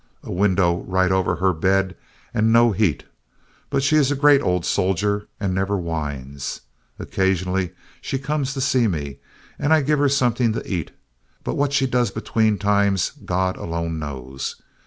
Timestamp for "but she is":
3.69-4.09